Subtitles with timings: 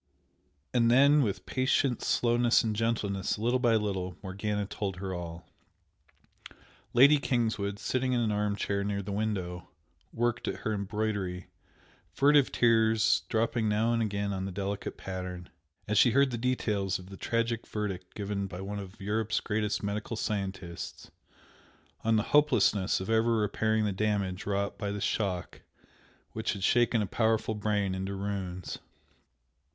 [0.73, 5.47] And then, with patient slowness and gentleness, little by little, Morgana told her all.
[6.91, 9.69] Lady Kingswood, sitting in an arm chair near the window,
[10.11, 11.49] worked at her embroidery,
[12.15, 15.49] furtive tears dropping now and again on the delicate pattern,
[15.87, 19.83] as she heard the details of the tragic verdict given by one of Europe's greatest
[19.83, 21.11] medical scientists
[22.03, 25.61] on the hopelessness of ever repairing the damage wrought by the shock
[26.31, 28.79] which had shaken a powerful brain into ruins.